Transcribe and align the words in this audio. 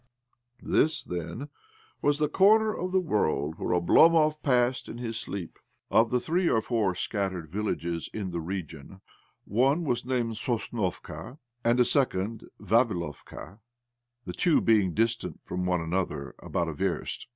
This, 0.63 1.03
then, 1.03 1.49
was 2.01 2.17
the 2.17 2.27
corner 2.27 2.73
of 2.75 2.91
the 2.91 2.99
world 2.99 3.59
whither 3.59 3.75
Oblomov 3.75 4.41
passed 4.41 4.89
in 4.89 4.97
his 4.97 5.15
sleep. 5.15 5.59
Of 5.91 6.09
the 6.09 6.19
three 6.19 6.49
or 6.49 6.59
four 6.59 6.95
scattered 6.95 7.51
villages 7.51 8.09
in 8.11 8.31
the 8.31 8.39
region, 8.41 9.01
one 9.45 9.83
was 9.83 10.03
named 10.03 10.37
Sosnovka, 10.37 11.37
and 11.63 11.79
a 11.79 11.85
second 11.85 12.47
Vavilovka— 12.59 13.59
the 14.25 14.33
two 14.33 14.59
being 14.59 14.95
distant 14.95 15.39
from 15.45 15.67
one 15.67 15.81
another 15.81 16.33
about 16.39 16.67
a 16.67 16.73
verst. 16.73 17.27